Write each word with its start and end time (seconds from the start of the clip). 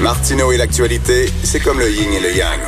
Martineau 0.00 0.52
et 0.52 0.56
l'actualité, 0.56 1.26
c'est 1.44 1.60
comme 1.60 1.78
le 1.78 1.88
yin 1.88 2.12
et 2.12 2.20
le 2.20 2.36
yang. 2.36 2.60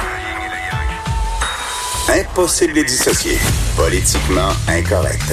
Impossible 2.09 2.73
de 2.73 2.79
les 2.79 2.85
dissocier. 2.85 3.37
Politiquement 3.77 4.51
incorrect. 4.69 5.33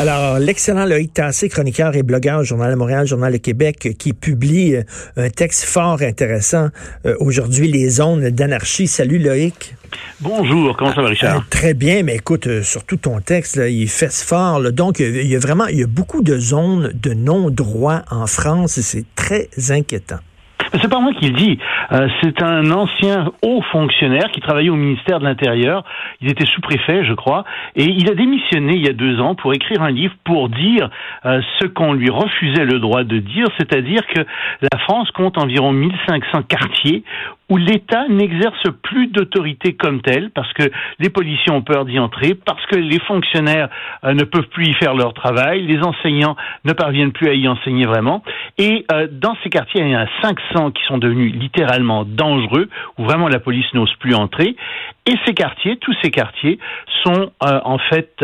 Alors, 0.00 0.38
l'excellent 0.38 0.86
Loïc 0.86 1.12
Tassé, 1.12 1.48
chroniqueur 1.48 1.94
et 1.96 2.02
blogueur 2.02 2.40
au 2.40 2.44
Journal 2.44 2.70
de 2.70 2.76
Montréal, 2.76 3.06
Journal 3.06 3.32
de 3.32 3.38
Québec, 3.38 3.96
qui 3.98 4.14
publie 4.14 4.76
euh, 4.76 4.82
un 5.16 5.28
texte 5.28 5.64
fort 5.64 6.00
intéressant 6.02 6.68
euh, 7.04 7.14
aujourd'hui, 7.20 7.70
Les 7.70 7.90
zones 7.90 8.30
d'anarchie. 8.30 8.86
Salut 8.86 9.18
Loïc. 9.18 9.74
Bonjour, 10.20 10.76
comment 10.76 10.94
ça 10.94 11.02
va 11.02 11.08
Richard? 11.08 11.36
Euh, 11.36 11.40
très 11.50 11.74
bien, 11.74 12.04
mais 12.04 12.16
écoute, 12.16 12.62
surtout 12.62 12.96
ton 12.96 13.20
texte, 13.20 13.56
là, 13.56 13.68
il 13.68 13.88
fait 13.88 14.12
fort. 14.12 14.72
donc, 14.72 15.00
il 15.00 15.26
y 15.26 15.36
a 15.36 15.38
vraiment, 15.38 15.66
il 15.66 15.78
y 15.78 15.82
a 15.82 15.86
beaucoup 15.86 16.22
de 16.22 16.38
zones 16.38 16.90
de 16.94 17.12
non-droit 17.12 18.02
en 18.10 18.26
France 18.26 18.78
et 18.78 18.82
c'est 18.82 19.04
très 19.14 19.48
inquiétant. 19.68 20.20
C'est 20.74 20.90
pas 20.90 21.00
moi 21.00 21.12
qui 21.14 21.28
le 21.28 21.36
dis. 21.36 21.58
Euh, 21.92 22.08
c'est 22.22 22.42
un 22.42 22.70
ancien 22.70 23.30
haut 23.42 23.62
fonctionnaire 23.72 24.30
qui 24.32 24.40
travaillait 24.40 24.70
au 24.70 24.76
ministère 24.76 25.18
de 25.18 25.24
l'Intérieur. 25.24 25.84
Il 26.20 26.30
était 26.30 26.46
sous-préfet, 26.46 27.04
je 27.04 27.14
crois, 27.14 27.44
et 27.74 27.84
il 27.84 28.10
a 28.10 28.14
démissionné 28.14 28.74
il 28.74 28.84
y 28.84 28.88
a 28.88 28.92
deux 28.92 29.20
ans 29.20 29.34
pour 29.34 29.54
écrire 29.54 29.82
un 29.82 29.90
livre 29.90 30.14
pour 30.24 30.48
dire 30.48 30.90
euh, 31.24 31.40
ce 31.58 31.66
qu'on 31.66 31.92
lui 31.92 32.10
refusait 32.10 32.64
le 32.64 32.78
droit 32.78 33.04
de 33.04 33.18
dire, 33.18 33.46
c'est-à-dire 33.58 34.06
que 34.06 34.20
la 34.60 34.78
France 34.80 35.10
compte 35.12 35.38
environ 35.38 35.72
1500 35.72 36.42
quartiers 36.42 37.02
où 37.48 37.56
l'État 37.56 38.06
n'exerce 38.08 38.62
plus 38.82 39.08
d'autorité 39.08 39.74
comme 39.74 40.02
telle, 40.02 40.30
parce 40.30 40.52
que 40.52 40.64
les 40.98 41.10
policiers 41.10 41.52
ont 41.52 41.62
peur 41.62 41.84
d'y 41.84 41.98
entrer, 41.98 42.34
parce 42.34 42.64
que 42.66 42.76
les 42.76 42.98
fonctionnaires 43.00 43.68
euh, 44.04 44.12
ne 44.12 44.24
peuvent 44.24 44.48
plus 44.48 44.66
y 44.66 44.74
faire 44.74 44.94
leur 44.94 45.14
travail, 45.14 45.62
les 45.62 45.82
enseignants 45.82 46.36
ne 46.64 46.72
parviennent 46.72 47.12
plus 47.12 47.28
à 47.28 47.34
y 47.34 47.48
enseigner 47.48 47.86
vraiment. 47.86 48.22
Et 48.58 48.84
euh, 48.92 49.08
dans 49.10 49.36
ces 49.42 49.50
quartiers, 49.50 49.80
il 49.80 49.88
y 49.88 49.96
en 49.96 50.00
a 50.00 50.08
500 50.22 50.72
qui 50.72 50.82
sont 50.84 50.98
devenus 50.98 51.34
littéralement 51.34 52.04
dangereux, 52.04 52.68
où 52.98 53.04
vraiment 53.04 53.28
la 53.28 53.38
police 53.38 53.72
n'ose 53.74 53.92
plus 54.00 54.14
entrer. 54.14 54.56
Et 55.08 55.14
ces 55.26 55.34
quartiers, 55.34 55.78
tous 55.78 55.94
ces 56.02 56.10
quartiers, 56.10 56.58
sont 57.02 57.30
euh, 57.42 57.60
en 57.64 57.78
fait 57.78 58.14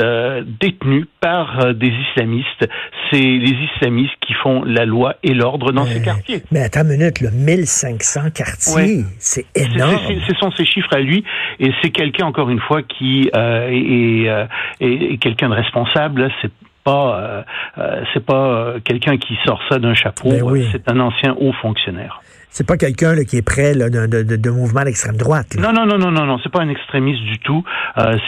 détenus 0.60 1.06
par 1.20 1.74
des 1.74 1.88
islamistes. 1.88 2.68
C'est 3.10 3.16
les 3.16 3.56
islamistes 3.74 4.14
qui 4.20 4.34
font 4.34 4.62
la 4.64 4.84
loi 4.84 5.14
et 5.22 5.32
l'ordre 5.32 5.72
dans 5.72 5.86
ces 5.86 6.02
quartiers. 6.02 6.42
Mais 6.50 6.60
attends 6.60 6.82
une 6.82 6.98
minute, 6.98 7.20
le 7.20 7.30
1500 7.30 8.30
quartiers. 8.34 9.04
C'est 9.18 9.46
énorme. 9.54 9.98
Ce 10.28 10.34
sont 10.36 10.50
ces 10.52 10.64
chiffres 10.64 10.94
à 10.94 11.00
lui, 11.00 11.24
et 11.60 11.70
c'est 11.82 11.90
quelqu'un 11.90 12.26
encore 12.26 12.50
une 12.50 12.60
fois 12.60 12.82
qui 12.82 13.30
euh, 13.34 13.68
est, 13.68 14.28
euh, 14.28 14.46
est, 14.80 15.18
quelqu'un 15.18 15.48
de 15.48 15.54
responsable. 15.54 16.30
C'est 16.42 16.50
pas 16.84 17.44
euh, 17.78 18.04
c'est 18.12 18.24
pas 18.24 18.74
quelqu'un 18.84 19.16
qui 19.16 19.36
sort 19.44 19.60
ça 19.68 19.78
d'un 19.78 19.94
chapeau. 19.94 20.30
Ben 20.30 20.68
c'est 20.70 20.88
un 20.90 21.00
ancien 21.00 21.34
haut 21.38 21.52
fonctionnaire. 21.60 22.20
C'est 22.50 22.66
pas 22.66 22.76
quelqu'un 22.76 23.16
qui 23.24 23.38
est 23.38 23.42
près 23.42 23.74
de, 23.74 24.06
de, 24.06 24.36
de, 24.36 24.50
mouvement 24.50 24.84
d'extrême 24.84 25.16
droite. 25.16 25.56
Non, 25.58 25.72
non, 25.72 25.86
non, 25.86 25.98
non, 25.98 26.12
non, 26.12 26.24
non. 26.24 26.38
C'est 26.40 26.52
pas 26.52 26.60
un 26.62 26.68
extrémiste 26.68 27.24
du 27.24 27.40
tout. 27.40 27.64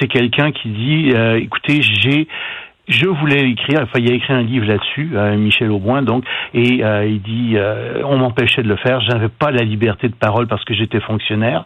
c'est 0.01 0.09
quelqu'un 0.09 0.51
qui 0.51 0.69
dit, 0.69 1.13
écoutez, 1.37 1.81
j'ai 1.81 2.27
je 2.89 3.07
voulais 3.07 3.51
écrire, 3.51 3.81
enfin, 3.83 3.99
il 3.99 4.11
a 4.11 4.15
écrit 4.15 4.33
un 4.33 4.43
livre 4.43 4.67
là-dessus, 4.67 5.11
euh, 5.15 5.37
Michel 5.37 5.71
Auboin, 5.71 6.03
donc, 6.03 6.25
et 6.55 6.85
euh, 6.85 7.05
il 7.05 7.21
dit, 7.21 7.55
euh, 7.57 8.03
on 8.05 8.19
m'empêchait 8.19 8.63
de 8.63 8.69
le 8.69 8.77
faire, 8.77 9.01
je 9.01 9.09
n'avais 9.09 9.29
pas 9.29 9.51
la 9.51 9.63
liberté 9.63 10.09
de 10.09 10.15
parole 10.15 10.47
parce 10.47 10.65
que 10.65 10.73
j'étais 10.73 11.01
fonctionnaire. 11.01 11.65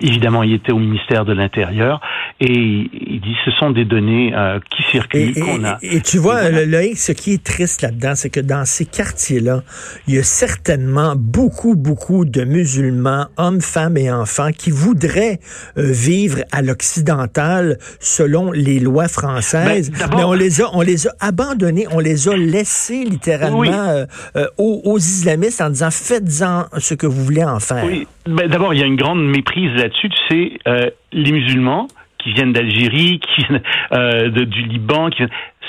évidemment, 0.00 0.42
il 0.42 0.54
était 0.54 0.72
au 0.72 0.78
ministère 0.78 1.24
de 1.24 1.32
l'Intérieur, 1.32 2.00
et 2.40 2.52
il 2.52 3.20
dit, 3.20 3.36
ce 3.44 3.52
sont 3.52 3.70
des 3.70 3.84
données 3.84 4.34
qui 4.70 4.82
circulent 4.84 5.34
qu'on 5.34 5.64
a. 5.64 5.78
Et, 5.82 6.00
tu 6.00 6.18
vois, 6.18 6.50
Loïc, 6.50 6.98
ce 6.98 7.12
qui 7.12 7.34
est 7.34 7.44
triste 7.44 7.82
là-dedans, 7.82 8.14
c'est 8.14 8.30
que 8.30 8.40
dans 8.40 8.64
ces 8.64 8.86
quartiers-là, 8.86 9.62
il 10.08 10.14
y 10.14 10.18
a 10.18 10.22
certainement 10.22 11.14
beaucoup, 11.16 11.76
beaucoup 11.76 12.24
de 12.24 12.44
musulmans, 12.44 13.26
hommes, 13.36 13.60
femmes 13.60 13.96
et 13.96 14.10
enfants, 14.10 14.50
qui 14.56 14.70
voudraient 14.70 15.38
vivre 15.76 16.38
à 16.50 16.62
l'occidental 16.62 17.78
selon 18.00 18.50
les 18.50 18.80
lois 18.80 19.08
françaises. 19.08 19.92
Ben, 20.10 20.31
on 20.32 20.34
les 20.34 20.62
a, 20.62 20.70
on 20.72 20.80
les 20.80 21.06
a 21.06 21.10
abandonnés, 21.20 21.86
on 21.90 21.98
les 21.98 22.28
a 22.28 22.36
laissés 22.36 23.04
littéralement 23.04 23.64
euh, 23.64 24.06
euh, 24.36 24.46
aux, 24.56 24.96
islamistes 24.96 25.60
en 25.60 25.68
disant 25.68 25.90
faites-en 25.90 26.64
ce 26.78 26.94
que 26.94 27.06
vous 27.06 27.22
voulez 27.22 27.44
en 27.44 27.60
faire. 27.60 27.84
Oui. 27.84 28.06
Ben, 28.26 28.48
D'abord, 28.48 28.72
il 28.72 28.80
y 28.80 28.82
a 28.82 28.86
une 28.86 28.96
grande 28.96 29.22
méprise 29.22 29.74
là-dessus. 29.76 30.08
Tu 30.08 30.16
sais, 30.28 30.58
euh, 30.66 30.90
les 31.12 31.32
musulmans 31.32 31.88
qui 32.18 32.32
viennent 32.32 32.52
d'Algérie, 32.52 33.20
qui 33.20 33.44
viennent 33.44 34.30
du 34.30 34.62
Liban, 34.62 35.10
qui 35.10 35.22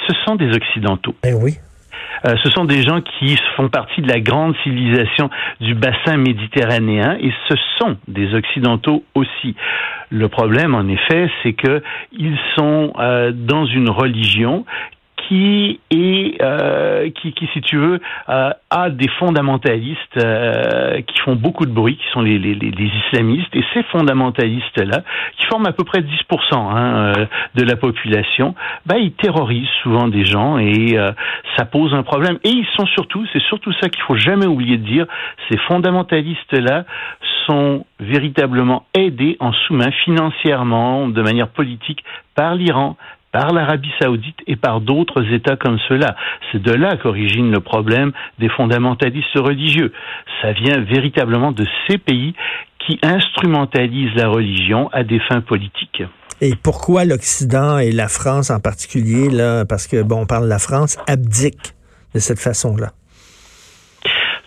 ce 0.08 0.14
sont 0.26 0.36
des 0.36 0.52
occidentaux. 0.52 1.16
Ben 1.24 1.36
oui. 1.42 1.56
Ce 2.26 2.50
sont 2.52 2.66
des 2.66 2.84
gens 2.84 3.02
qui 3.02 3.38
font 3.56 3.70
partie 3.70 4.02
de 4.02 4.08
la 4.08 4.20
grande 4.20 4.56
civilisation 4.64 5.30
du 5.60 5.76
bassin 5.76 6.18
méditerranéen 6.18 7.18
et 7.20 7.32
ce 7.50 7.56
sont 7.80 7.98
des 8.08 8.34
occidentaux 8.34 9.04
aussi. 9.16 9.56
Le 10.10 10.28
problème, 10.30 10.76
en 10.76 10.88
effet, 10.88 11.30
c'est 11.42 11.54
que 11.54 11.82
ils 12.12 12.38
sont 12.56 12.94
euh, 13.00 13.32
dans 13.34 13.66
une 13.66 13.90
religion 13.90 14.66
qui 15.28 15.80
est 15.92 16.42
euh, 16.42 17.10
qui, 17.12 17.34
qui, 17.34 17.48
si 17.54 17.62
tu 17.62 17.78
veux, 17.78 18.00
euh, 18.30 18.52
a 18.70 18.90
des 18.90 19.08
fondamentalistes 19.20 20.18
euh, 20.18 21.02
qui 21.02 21.20
font 21.20 21.36
beaucoup 21.36 21.66
de 21.66 21.72
bruit, 21.72 21.98
qui 21.98 22.12
sont 22.12 22.22
les, 22.22 22.40
les, 22.40 22.56
les 22.56 22.92
islamistes, 23.08 23.56
et 23.56 23.64
ces 23.74 23.84
fondamentalistes-là, 23.84 25.02
qui 25.38 25.46
forment 25.48 25.68
à 25.68 25.72
peu 25.72 25.84
près 25.84 26.02
10% 26.02 26.08
hein, 26.54 27.14
euh, 27.18 27.26
de 27.56 27.64
la 27.64 27.76
population, 27.76 28.56
bah, 28.86 28.98
ils 28.98 29.14
terrorisent 29.14 29.68
souvent 29.82 30.08
des 30.08 30.26
gens 30.26 30.58
et 30.58 30.98
euh, 30.98 31.12
ça 31.58 31.66
pose 31.66 31.94
un 31.94 32.04
problème. 32.04 32.38
Et 32.44 32.50
ils 32.50 32.68
sont 32.78 32.86
surtout, 32.88 33.26
c'est 33.34 33.44
surtout 33.44 33.74
ça 33.82 33.90
qu'il 33.90 34.04
faut 34.04 34.18
jamais 34.18 34.46
oublier 34.46 34.78
de 34.78 34.86
dire, 34.86 35.06
ces 35.50 35.58
fondamentalistes-là 35.58 36.86
sont 37.46 37.86
véritablement 38.00 38.86
aidés 38.94 39.38
en 39.40 39.52
sous-main 39.52 39.92
financièrement, 40.04 41.08
de 41.08 41.22
manière 41.22 41.50
politique, 41.50 42.04
par 42.36 42.56
l'Iran, 42.56 42.98
par 43.34 43.52
l'Arabie 43.52 43.92
saoudite 44.00 44.38
et 44.48 44.56
par 44.56 44.80
d'autres 44.80 45.24
États 45.34 45.58
comme 45.58 45.80
cela. 45.90 46.16
C'est 46.52 46.62
de 46.62 46.72
là 46.72 46.96
qu'origine 46.96 47.52
le 47.52 47.60
problème 47.60 48.14
des 48.40 48.48
fondamentalistes 48.48 49.36
religieux. 49.36 49.92
Ça 50.42 50.54
vient 50.54 50.80
véritablement 50.80 51.52
de 51.52 51.66
ces 51.88 51.98
pays 51.98 52.34
qui 52.80 53.00
instrumentalisent 53.02 54.16
la 54.16 54.30
religion 54.30 54.90
à 54.94 55.04
des 55.04 55.20
fins 55.20 55.42
politiques. 55.42 56.04
Et 56.42 56.54
pourquoi 56.62 57.06
l'Occident 57.06 57.80
et 57.80 57.92
la 57.92 58.08
France 58.08 58.52
en 58.52 58.60
particulier, 58.60 59.30
là, 59.30 59.66
parce 59.66 59.88
que 59.88 60.04
bon, 60.04 60.22
on 60.22 60.26
parle 60.26 60.44
de 60.44 60.50
la 60.50 60.60
France, 60.60 60.98
abdique 61.08 61.74
de 62.14 62.20
cette 62.20 62.40
façon-là? 62.40 62.92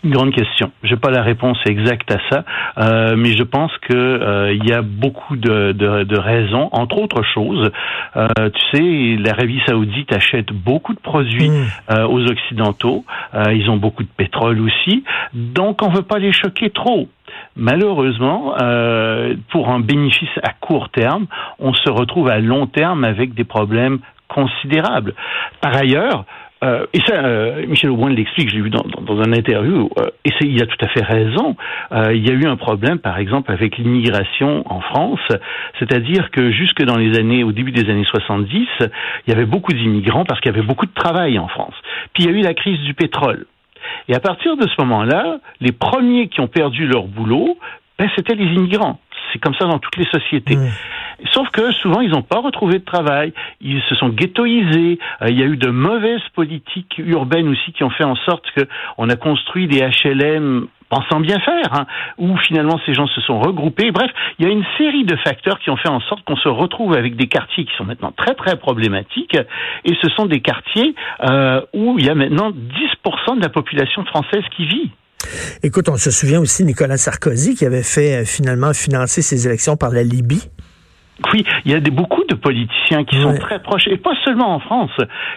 Une 0.07 0.13
grande 0.13 0.33
question. 0.33 0.71
Je 0.83 0.95
n'ai 0.95 1.01
pas 1.01 1.11
la 1.11 1.23
réponse 1.23 1.59
exacte 1.67 2.11
à 2.13 2.19
ça, 2.31 2.45
euh, 2.79 3.17
mais 3.17 3.33
je 3.37 3.43
pense 3.43 3.73
que 3.79 3.95
euh, 3.95 4.53
il 4.53 4.65
y 4.69 4.73
a 4.73 4.83
beaucoup 4.83 5.37
de, 5.37 5.73
de, 5.73 6.05
de, 6.05 6.19
raisons, 6.19 6.69
entre 6.73 6.99
autres 6.99 7.23
choses. 7.35 7.71
Euh, 8.17 8.27
tu 8.37 8.77
sais, 8.77 9.23
l'Arabie 9.23 9.61
Saoudite 9.67 10.13
achète 10.15 10.53
beaucoup 10.53 10.95
de 10.95 11.01
produits 11.01 11.51
mm. 11.51 11.65
euh, 11.91 12.07
aux 12.07 12.25
Occidentaux. 12.25 13.05
Euh, 13.35 13.53
ils 13.53 13.69
ont 13.69 13.77
beaucoup 13.77 14.05
de 14.05 14.09
pétrole 14.17 14.61
aussi, 14.61 15.05
donc 15.35 15.83
on 15.83 15.89
veut 15.89 16.03
pas 16.03 16.19
les 16.19 16.33
choquer 16.33 16.71
trop. 16.71 17.09
Malheureusement, 17.57 18.55
euh, 18.63 19.35
pour 19.51 19.69
un 19.69 19.81
bénéfice 19.81 20.29
à 20.43 20.53
court 20.53 20.91
terme, 20.91 21.27
on 21.59 21.75
se 21.75 21.91
retrouve 21.91 22.29
à 22.29 22.39
long 22.39 22.67
terme 22.67 23.05
avec 23.05 23.35
des 23.35 23.45
problèmes 23.45 23.99
considérables. 24.29 25.15
Par 25.61 25.75
ailleurs, 25.77 26.25
euh, 26.65 26.87
et 26.95 27.01
ça, 27.07 27.15
euh, 27.17 27.67
Michel 27.67 27.91
Aubin 27.91 28.09
l'explique, 28.09 28.49
je 28.49 28.57
l'ai 28.57 28.63
vu 28.63 28.71
dans, 28.71 28.83
dans, 28.83 29.21
un 29.21 29.33
interview, 29.33 29.91
euh, 29.99 30.07
et 30.25 30.31
il 30.41 30.63
a 30.63 30.67
tout 30.67 30.83
à 30.83 30.89
fait 30.89 31.05
raison. 31.05 31.55
Euh, 31.93 32.15
il 32.15 32.27
y 32.27 32.31
a 32.31 32.35
eu 32.35 32.47
un 32.47 32.57
problème, 32.57 32.99
par 32.99 33.19
exemple, 33.19 33.53
avec 33.53 33.77
l'immigration 33.77 34.63
en 34.67 34.81
France, 34.81 35.21
c'est-à-dire 35.79 36.31
que 36.31 36.51
jusque 36.51 36.83
dans 36.83 36.97
les 36.97 37.19
années, 37.19 37.45
au 37.45 37.53
début 37.53 37.73
des 37.73 37.91
années 37.91 38.07
70, 38.07 38.67
il 38.81 38.91
y 39.29 39.33
avait 39.33 39.45
beaucoup 39.45 39.73
d'immigrants 39.73 40.25
parce 40.25 40.41
qu'il 40.41 40.51
y 40.51 40.55
avait 40.57 40.67
beaucoup 40.67 40.87
de 40.87 40.95
travail 40.95 41.39
en 41.39 41.49
France. 41.49 41.75
Puis 42.15 42.25
il 42.25 42.31
y 42.31 42.35
a 42.35 42.39
eu 42.39 42.43
la 42.43 42.55
crise 42.55 42.81
du 42.81 42.95
pétrole. 42.95 43.47
Et 44.09 44.15
à 44.15 44.21
partir 44.21 44.57
de 44.57 44.67
ce 44.67 44.83
moment-là, 44.83 45.39
les 45.61 45.73
premiers 45.73 46.29
qui 46.29 46.41
ont 46.41 46.49
perdu 46.49 46.87
leur 46.87 47.05
boulot, 47.05 47.59
ben, 47.99 48.09
c'était 48.17 48.35
les 48.35 48.47
immigrants 48.47 48.99
C'est 49.37 49.43
comme 49.43 49.55
ça 49.55 49.67
dans 49.67 49.79
toutes 49.79 49.99
les 49.99 50.07
sociétés. 50.07 50.57
Mmh. 50.57 50.71
Sauf 51.33 51.51
que 51.51 51.71
souvent, 51.73 52.01
ils 52.01 52.11
n'ont 52.11 52.23
pas 52.23 52.41
retrouvé 52.41 52.79
de 52.79 52.85
travail, 52.85 53.35
ils 53.61 53.83
se 53.83 53.95
sont 53.97 54.09
ghettoisés, 54.09 54.99
euh, 55.21 55.29
il 55.29 55.39
y 55.39 55.43
a 55.43 55.47
eu 55.47 55.59
de 55.59 55.69
mauvaises 55.69 56.27
politiques 56.35 56.95
urbaines 56.99 57.49
aussi 57.49 57.73
qui 57.73 57.85
ont 57.85 57.91
fait 57.91 58.05
en 58.05 58.17
sorte 58.17 58.45
qu'on 58.97 59.11
a 59.11 59.17
construit 59.17 59.67
des 59.67 59.81
HLM 59.81 60.69
pensant 60.89 61.21
bien 61.21 61.39
faire, 61.41 61.75
hein, 61.75 61.87
où 62.17 62.37
finalement 62.39 62.81
ces 62.87 62.95
gens 62.95 63.09
se 63.09 63.21
sont 63.21 63.41
regroupés. 63.41 63.91
Bref, 63.91 64.11
il 64.39 64.47
y 64.47 64.49
a 64.49 64.53
une 64.53 64.65
série 64.79 65.05
de 65.05 65.17
facteurs 65.17 65.59
qui 65.59 65.69
ont 65.69 65.77
fait 65.77 65.91
en 65.91 66.01
sorte 66.01 66.25
qu'on 66.25 66.37
se 66.37 66.49
retrouve 66.49 66.95
avec 66.95 67.17
des 67.17 67.27
quartiers 67.27 67.67
qui 67.67 67.75
sont 67.77 67.85
maintenant 67.85 68.13
très 68.13 68.35
très 68.35 68.57
problématiques, 68.57 69.37
et 69.85 69.95
ce 70.01 70.09
sont 70.11 70.25
des 70.25 70.41
quartiers 70.41 70.95
euh, 71.29 71.61
où 71.75 71.99
il 71.99 72.07
y 72.07 72.09
a 72.09 72.15
maintenant 72.15 72.51
10% 72.51 73.37
de 73.37 73.43
la 73.43 73.51
population 73.51 74.05
française 74.05 74.45
qui 74.57 74.65
vit. 74.65 74.91
Écoute, 75.63 75.89
on 75.89 75.97
se 75.97 76.11
souvient 76.11 76.41
aussi 76.41 76.65
Nicolas 76.65 76.97
Sarkozy 76.97 77.55
qui 77.55 77.65
avait 77.65 77.83
fait 77.83 78.17
euh, 78.17 78.25
finalement 78.25 78.73
financer 78.73 79.23
ses 79.23 79.47
élections 79.47 79.77
par 79.77 79.91
la 79.91 80.03
Libye. 80.03 80.51
Oui, 81.33 81.45
il 81.65 81.73
y 81.73 81.75
a 81.75 81.81
des, 81.81 81.91
beaucoup 81.91 82.25
de 82.29 82.35
politiciens 82.35 83.05
qui 83.05 83.17
sont 83.21 83.35
très 83.39 83.59
proches, 83.61 83.89
et 83.89 83.97
pas 83.97 84.15
seulement 84.25 84.55
en 84.55 84.61
France, 84.61 84.91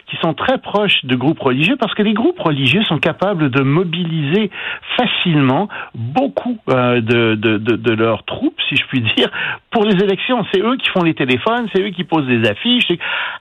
qui 0.07 0.17
sont 0.17 0.33
très 0.33 0.57
proches 0.57 1.05
de 1.05 1.15
groupes 1.15 1.39
religieux, 1.39 1.77
parce 1.79 1.93
que 1.93 2.03
les 2.03 2.13
groupes 2.13 2.39
religieux 2.39 2.83
sont 2.83 2.97
capables 2.97 3.49
de 3.49 3.61
mobiliser 3.61 4.51
facilement 4.97 5.69
beaucoup 5.95 6.57
euh, 6.69 6.99
de, 6.99 7.35
de, 7.35 7.57
de, 7.57 7.75
de, 7.77 7.93
leurs 7.93 8.23
troupes, 8.25 8.59
si 8.67 8.75
je 8.75 8.85
puis 8.87 9.01
dire, 9.15 9.29
pour 9.71 9.85
les 9.85 9.95
élections. 10.03 10.45
C'est 10.53 10.61
eux 10.61 10.75
qui 10.75 10.89
font 10.89 11.03
les 11.03 11.13
téléphones, 11.13 11.67
c'est 11.73 11.81
eux 11.81 11.91
qui 11.91 12.03
posent 12.03 12.27
des 12.27 12.47
affiches. 12.47 12.87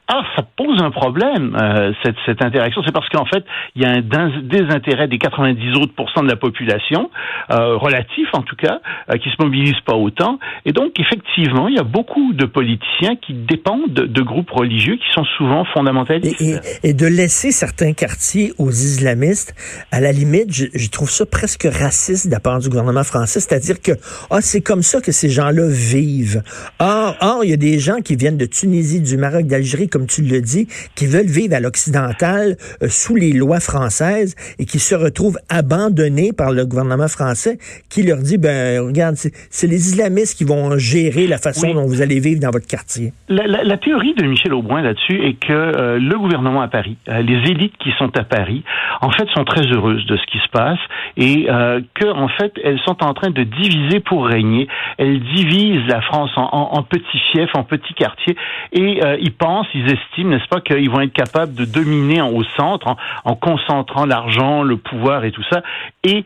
Ah, 0.06 0.22
ça 0.36 0.42
pose 0.56 0.80
un 0.80 0.90
problème, 0.90 1.56
euh, 1.60 1.92
cette, 2.04 2.16
cette 2.24 2.44
interaction. 2.44 2.82
C'est 2.86 2.94
parce 2.94 3.08
qu'en 3.08 3.26
fait, 3.26 3.44
il 3.74 3.82
y 3.82 3.84
a 3.84 3.90
un 3.90 4.40
désintérêt 4.42 5.08
des 5.08 5.18
90 5.18 5.72
autres 5.76 5.94
pourcents 5.94 6.22
de 6.22 6.28
la 6.28 6.36
population, 6.36 7.10
euh, 7.50 7.76
relatif 7.76 8.28
en 8.32 8.42
tout 8.42 8.56
cas, 8.56 8.80
euh, 9.10 9.16
qui 9.18 9.28
se 9.30 9.36
mobilisent 9.40 9.80
pas 9.84 9.96
autant. 9.96 10.38
Et 10.64 10.72
donc, 10.72 10.98
effectivement, 11.00 11.68
il 11.68 11.74
y 11.74 11.78
a 11.78 11.84
beaucoup 11.84 12.27
de 12.32 12.44
politiciens 12.44 13.16
qui 13.16 13.34
dépendent 13.34 13.92
de, 13.92 14.22
groupes 14.22 14.50
religieux 14.50 14.96
qui 14.96 15.12
sont 15.14 15.24
souvent 15.36 15.64
fondamentalistes. 15.72 16.40
Et, 16.82 16.92
de 16.92 17.06
laisser 17.06 17.52
certains 17.52 17.92
quartiers 17.92 18.52
aux 18.58 18.70
islamistes, 18.70 19.54
à 19.92 20.00
la 20.00 20.12
limite, 20.12 20.52
je, 20.52 20.88
trouve 20.88 21.10
ça 21.10 21.24
presque 21.26 21.68
raciste 21.70 22.26
de 22.26 22.32
la 22.32 22.40
part 22.40 22.58
du 22.58 22.68
gouvernement 22.68 23.04
français, 23.04 23.40
c'est-à-dire 23.40 23.80
que 23.80 23.92
ah, 24.30 24.40
c'est 24.40 24.60
comme 24.60 24.82
ça 24.82 25.00
que 25.00 25.12
ces 25.12 25.28
gens-là 25.28 25.68
vivent. 25.68 26.42
Or, 26.78 27.16
or, 27.20 27.44
il 27.44 27.50
y 27.50 27.52
a 27.52 27.56
des 27.56 27.78
gens 27.78 28.00
qui 28.00 28.16
viennent 28.16 28.36
de 28.36 28.46
Tunisie, 28.46 29.00
du 29.00 29.16
Maroc, 29.16 29.46
d'Algérie, 29.46 29.88
comme 29.88 30.06
tu 30.06 30.22
le 30.22 30.40
dis, 30.40 30.66
qui 30.94 31.06
veulent 31.06 31.26
vivre 31.26 31.54
à 31.54 31.60
l'occidental 31.60 32.56
euh, 32.82 32.88
sous 32.88 33.14
les 33.14 33.32
lois 33.32 33.60
françaises 33.60 34.34
et 34.58 34.64
qui 34.64 34.78
se 34.78 34.94
retrouvent 34.94 35.38
abandonnés 35.48 36.32
par 36.32 36.52
le 36.52 36.66
gouvernement 36.66 37.08
français 37.08 37.58
qui 37.88 38.02
leur 38.02 38.18
dit, 38.18 38.38
ben 38.38 38.80
regarde, 38.80 39.16
c'est 39.16 39.66
les 39.66 39.88
islamistes 39.88 40.36
qui 40.36 40.44
vont 40.44 40.76
gérer 40.78 41.26
la 41.26 41.38
façon 41.38 41.74
dont 41.74 41.86
vous 41.86 42.02
allez 42.02 42.17
vivre 42.18 42.40
dans 42.40 42.50
votre 42.50 42.66
quartier? 42.66 43.12
La, 43.28 43.76
théorie 43.76 44.14
de 44.14 44.24
Michel 44.24 44.54
Aubrun 44.54 44.82
là-dessus 44.82 45.22
est 45.24 45.34
que 45.34 45.52
euh, 45.52 45.98
le 45.98 46.18
gouvernement 46.18 46.60
à 46.60 46.68
Paris, 46.68 46.96
euh, 47.08 47.22
les 47.22 47.50
élites 47.50 47.76
qui 47.78 47.90
sont 47.98 48.16
à 48.18 48.24
Paris, 48.24 48.64
en 49.00 49.10
fait, 49.10 49.28
sont 49.34 49.44
très 49.44 49.62
heureuses 49.66 50.04
de 50.06 50.16
ce 50.16 50.26
qui 50.26 50.38
se 50.38 50.48
passe 50.50 50.78
et 51.16 51.46
euh, 51.48 51.80
que, 51.94 52.06
en 52.06 52.28
fait, 52.28 52.52
elles 52.62 52.80
sont 52.80 53.02
en 53.04 53.14
train 53.14 53.30
de 53.30 53.42
diviser 53.42 54.00
pour 54.00 54.26
régner. 54.26 54.68
Elles 54.98 55.20
divisent 55.20 55.86
la 55.88 56.00
France 56.00 56.30
en, 56.36 56.82
petits 56.82 57.20
fiefs, 57.32 57.50
en 57.54 57.64
petits 57.64 57.94
quartiers, 57.94 58.36
et 58.72 59.00
ils 59.20 59.32
pensent, 59.32 59.66
ils 59.74 59.90
estiment, 59.90 60.30
n'est-ce 60.30 60.48
pas, 60.48 60.60
qu'ils 60.60 60.90
vont 60.90 61.00
être 61.00 61.12
capables 61.12 61.54
de 61.54 61.64
dominer 61.64 62.22
au 62.22 62.42
centre 62.56 62.96
en, 63.24 63.34
concentrant 63.34 64.06
l'argent, 64.06 64.62
le 64.62 64.76
pouvoir 64.76 65.24
et 65.24 65.30
tout 65.30 65.44
ça, 65.50 65.62
et 66.08 66.24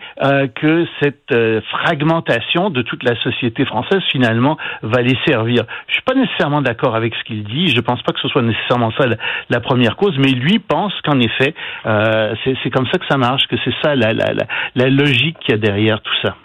que 0.54 0.86
cette 1.00 1.34
fragmentation 1.70 2.70
de 2.70 2.82
toute 2.82 3.02
la 3.02 3.14
société 3.22 3.64
française 3.64 4.02
finalement 4.10 4.56
va 4.82 5.02
les 5.02 5.16
servir. 5.26 5.64
Je 5.88 5.94
suis 5.94 6.02
pas 6.02 6.14
nécessairement 6.14 6.62
d'accord 6.62 6.94
avec 6.94 7.14
ce 7.14 7.24
qu'il 7.24 7.44
dit. 7.44 7.68
Je 7.68 7.80
pense 7.80 8.02
pas 8.02 8.12
que 8.12 8.20
ce 8.20 8.28
soit 8.28 8.42
nécessairement 8.42 8.92
ça 8.98 9.06
la, 9.48 9.60
première 9.60 9.96
cause, 9.96 10.16
mais 10.18 10.30
lui 10.30 10.58
pense 10.58 10.92
qu'en 11.02 11.20
effet, 11.20 11.54
euh, 11.86 12.34
c'est 12.44 12.70
comme 12.70 12.86
ça 12.92 12.98
que 12.98 13.06
ça 13.08 13.16
marche, 13.16 13.46
que 13.48 13.56
c'est 13.64 13.74
ça 13.82 13.94
la, 13.94 14.12
la, 14.12 14.32
la, 14.74 14.88
logique 14.88 15.38
qu'il 15.40 15.52
y 15.52 15.54
a 15.54 15.58
derrière 15.58 16.00
tout 16.00 16.14
ça. 16.22 16.36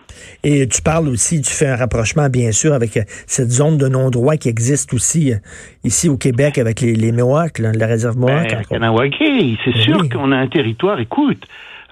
Et 0.44 0.68
tu 0.68 0.82
parles 0.82 1.08
aussi, 1.08 1.42
tu 1.42 1.54
fais 1.54 1.68
un 1.68 1.76
rapprochement 1.76 2.30
bien 2.30 2.52
sûr 2.52 2.74
avec 2.74 2.98
euh, 2.98 3.02
cette 3.28 3.50
zone 3.50 3.78
de 3.78 3.88
non-droit 3.88 4.36
qui 4.38 4.50
existe 4.50 4.94
aussi 4.94 5.32
euh, 5.32 5.38
ici 5.84 6.10
au 6.10 6.18
Québec 6.18 6.58
avec 6.58 6.82
les, 6.82 6.94
les 6.94 7.12
Mohawks, 7.12 7.60
la 7.60 7.86
réserve 7.86 8.18
Mohawk. 8.18 8.48
Ben, 8.50 8.64
c'est 8.70 8.80
ben 8.80 9.82
sûr 9.82 10.10
qu'on 10.10 10.32
a 10.32 10.38
un 10.38 10.48
territoire, 10.48 11.00
écoute, 11.00 11.44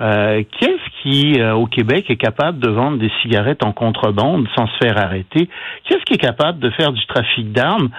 euh, 0.01 0.43
Qu'est-ce 0.59 0.84
qui, 1.05 1.39
euh, 1.39 1.53
au 1.53 1.67
Québec, 1.67 2.09
est 2.09 2.15
capable 2.15 2.59
de 2.59 2.69
vendre 2.69 2.97
des 2.97 3.11
cigarettes 3.21 3.63
en 3.63 3.71
contrebande 3.71 4.47
sans 4.55 4.67
se 4.67 4.77
faire 4.81 4.97
arrêter? 4.97 5.49
Qu'est-ce 5.83 6.03
qui 6.03 6.15
est 6.15 6.17
capable 6.17 6.59
de 6.59 6.71
faire 6.71 6.91
du 6.91 7.05
trafic 7.05 7.51
d'armes 7.51 7.89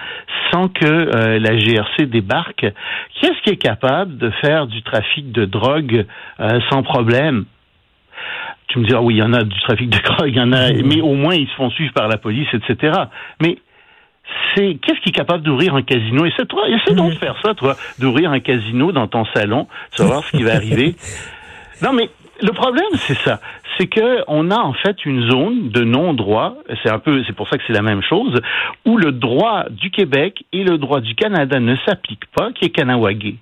sans 0.51 0.67
que 0.67 0.85
euh, 0.85 1.39
la 1.39 1.55
GRC 1.55 2.05
débarque? 2.05 2.65
Qu'est-ce 3.21 3.41
qui 3.43 3.51
est 3.51 3.61
capable 3.61 4.17
de 4.17 4.29
faire 4.41 4.67
du 4.67 4.81
trafic 4.81 5.31
de 5.31 5.45
drogue 5.45 6.05
euh, 6.39 6.59
sans 6.69 6.83
problème? 6.83 7.45
Tu 8.67 8.79
me 8.79 8.85
diras, 8.85 8.99
oui, 8.99 9.15
il 9.15 9.19
y 9.19 9.23
en 9.23 9.33
a 9.33 9.43
du 9.43 9.59
trafic 9.61 9.89
de 9.89 9.99
drogue, 10.03 10.27
il 10.27 10.35
y 10.35 10.41
en 10.41 10.51
a, 10.51 10.73
mmh. 10.73 10.81
mais 10.83 10.99
au 10.99 11.13
moins 11.13 11.35
ils 11.35 11.47
se 11.47 11.55
font 11.55 11.69
suivre 11.69 11.93
par 11.93 12.09
la 12.09 12.17
police, 12.17 12.49
etc. 12.53 12.91
Mais 13.41 13.57
c'est 14.53 14.77
qu'est-ce 14.81 14.99
qui 14.99 15.09
est 15.09 15.15
capable 15.15 15.43
d'ouvrir 15.43 15.75
un 15.75 15.81
casino? 15.81 16.25
Et 16.25 16.33
c'est 16.35 16.47
toi, 16.47 16.67
essaie 16.67 16.93
donc 16.93 17.13
de 17.13 17.17
faire 17.17 17.37
ça, 17.41 17.53
toi, 17.53 17.77
d'ouvrir 17.99 18.31
un 18.31 18.41
casino 18.41 18.91
dans 18.91 19.07
ton 19.07 19.23
salon, 19.33 19.67
savoir 19.91 20.25
ce 20.25 20.35
qui 20.35 20.43
va 20.43 20.55
arriver. 20.55 20.95
Non, 21.81 21.93
mais 21.93 22.09
le 22.41 22.51
problème, 22.51 22.85
c'est 22.95 23.17
ça. 23.17 23.39
C'est 23.77 23.87
que 23.87 24.23
on 24.27 24.49
a 24.49 24.57
en 24.57 24.73
fait 24.73 25.05
une 25.05 25.29
zone 25.29 25.69
de 25.69 25.83
non-droit. 25.83 26.55
C'est 26.81 26.89
un 26.89 26.99
peu, 26.99 27.23
c'est 27.25 27.35
pour 27.35 27.47
ça 27.47 27.57
que 27.57 27.63
c'est 27.67 27.73
la 27.73 27.81
même 27.81 28.01
chose, 28.01 28.39
où 28.85 28.97
le 28.97 29.11
droit 29.11 29.65
du 29.69 29.91
Québec 29.91 30.43
et 30.51 30.63
le 30.63 30.77
droit 30.77 30.99
du 30.99 31.15
Canada 31.15 31.59
ne 31.59 31.75
s'appliquent 31.85 32.29
pas, 32.35 32.51
qui 32.53 32.65
est 32.65 32.69
Kanawagé. 32.69 33.35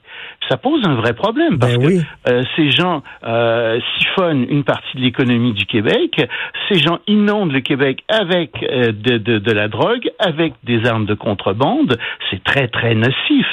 Ça 0.49 0.57
pose 0.57 0.85
un 0.85 0.95
vrai 0.95 1.13
problème 1.13 1.57
parce 1.57 1.77
ben 1.77 1.87
que 1.87 2.31
euh, 2.31 2.43
ces 2.55 2.69
gens 2.71 3.01
euh, 3.23 3.79
siphonnent 3.97 4.45
une 4.49 4.63
partie 4.63 4.97
de 4.97 5.01
l'économie 5.01 5.53
du 5.53 5.65
Québec. 5.65 6.27
Ces 6.69 6.79
gens 6.79 6.99
inondent 7.07 7.51
le 7.51 7.61
Québec 7.61 8.03
avec 8.09 8.51
euh, 8.63 8.91
de, 8.91 9.17
de, 9.17 9.39
de, 9.39 9.51
la 9.51 9.67
drogue, 9.67 10.09
avec 10.19 10.53
des 10.63 10.85
armes 10.85 11.05
de 11.05 11.15
contrebande. 11.15 11.97
C'est 12.29 12.43
très 12.43 12.67
très 12.67 12.93
nocif. 12.93 13.47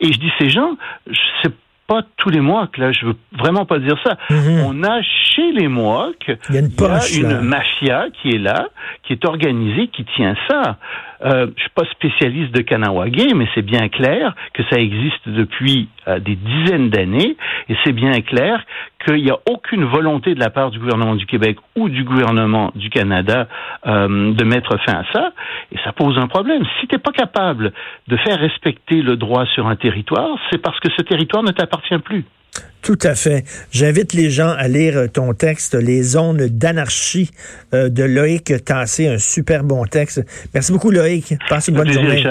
Et 0.00 0.12
je 0.12 0.18
dis 0.18 0.32
ces 0.38 0.48
gens, 0.48 0.76
c'est 1.42 1.52
pas 1.88 2.02
tous 2.18 2.28
les 2.28 2.40
Mohawks, 2.40 2.76
là, 2.76 2.92
je 2.92 3.06
veux 3.06 3.16
vraiment 3.32 3.64
pas 3.64 3.78
dire 3.78 3.96
ça. 4.04 4.18
Mhm. 4.30 4.62
On 4.66 4.84
a 4.84 5.00
chez 5.02 5.52
les 5.52 5.68
Mohawks, 5.68 6.30
il 6.50 6.54
y 6.54 6.58
a 6.58 6.60
une, 6.60 7.40
mafia 7.40 8.08
qui 8.12 8.28
est 8.28 8.38
là, 8.38 8.68
qui 9.02 9.14
est 9.14 9.24
organisée, 9.24 9.88
qui 9.88 10.04
tient 10.14 10.36
ça. 10.48 10.76
Euh, 11.24 11.48
je 11.56 11.62
suis 11.62 11.70
pas 11.70 11.86
spécialiste 11.90 12.52
de 12.52 12.60
Kanawagé, 12.60 13.32
mais 13.34 13.48
c'est 13.54 13.62
bien 13.62 13.88
clair 13.88 14.36
que 14.52 14.62
ça 14.70 14.76
existe 14.78 15.28
depuis 15.28 15.88
euh, 16.06 16.20
des 16.20 16.36
dizaines 16.36 16.90
d'années, 16.90 17.36
et 17.70 17.74
c'est 17.84 17.92
bien 17.92 18.20
clair 18.20 18.64
qu'il 19.04 19.22
n'y 19.22 19.30
a 19.30 19.38
aucune 19.48 19.84
volonté 19.84 20.34
de 20.34 20.40
la 20.40 20.50
part 20.50 20.70
du 20.70 20.78
gouvernement 20.78 21.14
du 21.14 21.26
Québec 21.26 21.56
ou 21.76 21.88
du 21.88 22.04
gouvernement 22.04 22.72
du 22.74 22.90
Canada 22.90 23.48
euh, 23.86 24.32
de 24.32 24.44
mettre 24.44 24.76
fin 24.84 25.00
à 25.00 25.04
ça, 25.12 25.32
et 25.72 25.76
ça 25.84 25.92
pose 25.92 26.18
un 26.18 26.26
problème. 26.26 26.62
Si 26.80 26.86
tu 26.88 26.94
n'es 26.94 26.98
pas 26.98 27.12
capable 27.12 27.72
de 28.08 28.16
faire 28.16 28.38
respecter 28.38 29.02
le 29.02 29.16
droit 29.16 29.46
sur 29.54 29.66
un 29.66 29.76
territoire, 29.76 30.36
c'est 30.50 30.58
parce 30.58 30.78
que 30.80 30.88
ce 30.96 31.02
territoire 31.02 31.42
ne 31.42 31.52
t'appartient 31.52 31.98
plus. 31.98 32.24
Tout 32.82 32.98
à 33.02 33.14
fait. 33.14 33.44
J'invite 33.70 34.14
les 34.14 34.30
gens 34.30 34.54
à 34.56 34.68
lire 34.68 35.10
ton 35.12 35.34
texte, 35.34 35.74
Les 35.74 36.02
zones 36.02 36.48
d'anarchie 36.48 37.30
euh, 37.74 37.88
de 37.88 38.02
Loïc 38.02 38.64
Tassé, 38.64 39.08
un 39.08 39.18
super 39.18 39.64
bon 39.64 39.84
texte. 39.84 40.24
Merci 40.54 40.72
beaucoup 40.72 40.90
Loïc. 40.90 41.34
Passe 41.48 41.68
une 41.68 41.76
bonne 41.76 41.92
journée. 41.92 42.24